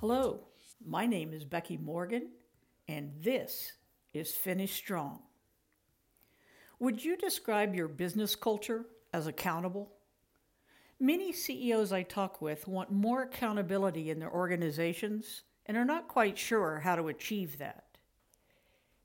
[0.00, 0.40] Hello,
[0.82, 2.30] my name is Becky Morgan,
[2.88, 3.74] and this
[4.14, 5.20] is Finish Strong.
[6.78, 9.92] Would you describe your business culture as accountable?
[10.98, 16.38] Many CEOs I talk with want more accountability in their organizations and are not quite
[16.38, 17.84] sure how to achieve that.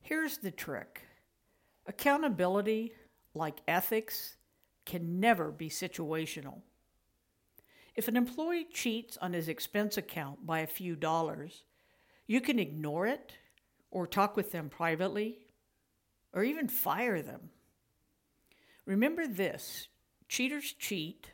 [0.00, 1.02] Here's the trick
[1.88, 2.92] accountability,
[3.34, 4.36] like ethics,
[4.86, 6.60] can never be situational.
[7.94, 11.62] If an employee cheats on his expense account by a few dollars,
[12.26, 13.34] you can ignore it
[13.90, 15.38] or talk with them privately
[16.32, 17.50] or even fire them.
[18.84, 19.88] Remember this
[20.28, 21.28] cheaters cheat,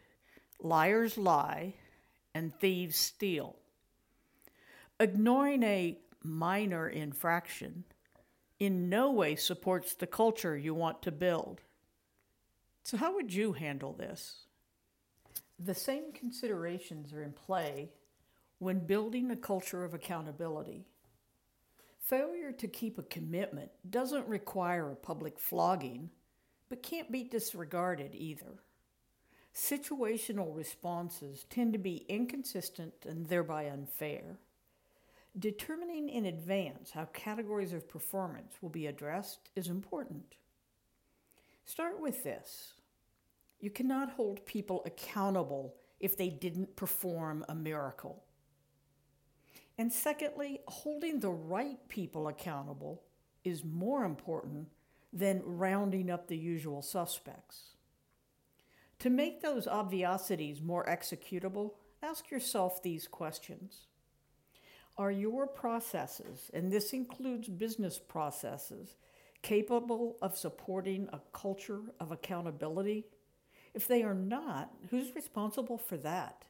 [0.61, 1.75] liars lie,
[2.35, 3.57] and thieves steal.
[4.99, 7.85] Ignoring a minor infraction
[8.59, 11.63] in no way supports the culture you want to build.
[12.83, 14.47] So, how would you handle this?
[15.63, 17.91] The same considerations are in play
[18.61, 20.87] when building a culture of accountability.
[21.99, 26.09] Failure to keep a commitment doesn't require a public flogging,
[26.71, 28.63] but can't be disregarded either.
[29.55, 34.39] Situational responses tend to be inconsistent and thereby unfair.
[35.39, 40.37] Determining in advance how categories of performance will be addressed is important.
[41.67, 42.80] Start with this
[43.61, 48.25] you cannot hold people accountable if they didn't perform a miracle.
[49.77, 53.03] And secondly, holding the right people accountable
[53.45, 54.69] is more important
[55.13, 57.77] than rounding up the usual suspects.
[59.01, 63.87] To make those obviosities more executable, ask yourself these questions.
[64.99, 68.97] Are your processes, and this includes business processes,
[69.41, 73.07] capable of supporting a culture of accountability?
[73.75, 76.45] If they are not, who's responsible for that?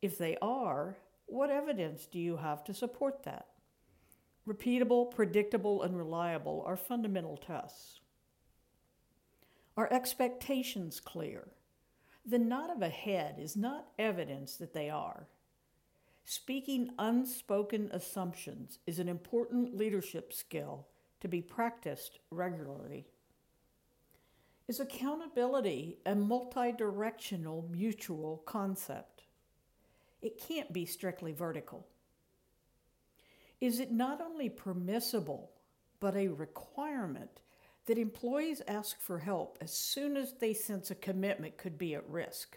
[0.00, 3.46] If they are, what evidence do you have to support that?
[4.46, 8.00] Repeatable, predictable, and reliable are fundamental tests.
[9.76, 11.48] Are expectations clear?
[12.26, 15.28] The nod of a head is not evidence that they are.
[16.24, 20.86] Speaking unspoken assumptions is an important leadership skill
[21.20, 23.06] to be practiced regularly.
[24.72, 29.24] Is accountability a multi-directional mutual concept?
[30.22, 31.86] It can't be strictly vertical.
[33.60, 35.50] Is it not only permissible,
[36.00, 37.42] but a requirement
[37.84, 42.08] that employees ask for help as soon as they sense a commitment could be at
[42.08, 42.56] risk?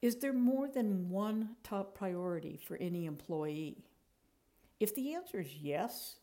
[0.00, 3.84] Is there more than one top priority for any employee?
[4.78, 6.16] If the answer is yes,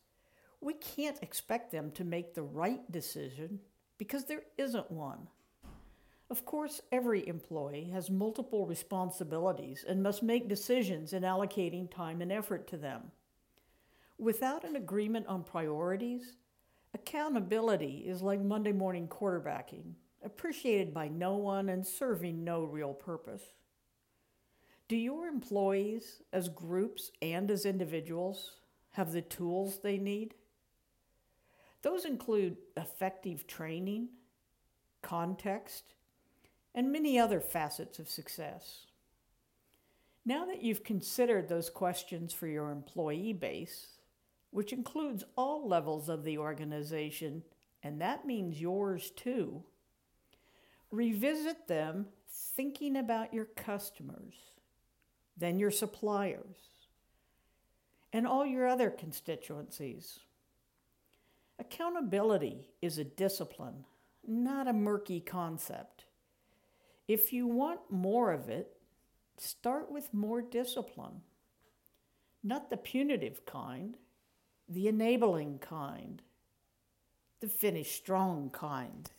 [0.60, 3.60] we can't expect them to make the right decision
[3.98, 5.28] because there isn't one.
[6.30, 12.30] Of course, every employee has multiple responsibilities and must make decisions in allocating time and
[12.30, 13.10] effort to them.
[14.18, 16.36] Without an agreement on priorities,
[16.92, 23.42] accountability is like Monday morning quarterbacking, appreciated by no one and serving no real purpose.
[24.88, 28.52] Do your employees, as groups and as individuals,
[28.90, 30.34] have the tools they need?
[31.82, 34.08] Those include effective training,
[35.02, 35.94] context,
[36.74, 38.86] and many other facets of success.
[40.24, 43.98] Now that you've considered those questions for your employee base,
[44.50, 47.42] which includes all levels of the organization,
[47.82, 49.62] and that means yours too,
[50.90, 54.34] revisit them thinking about your customers,
[55.36, 56.58] then your suppliers,
[58.12, 60.20] and all your other constituencies.
[61.58, 63.84] Accountability is a discipline,
[64.26, 66.04] not a murky concept.
[67.08, 68.76] If you want more of it,
[69.38, 71.22] start with more discipline.
[72.44, 73.96] Not the punitive kind,
[74.68, 76.22] the enabling kind,
[77.40, 79.10] the finish strong kind.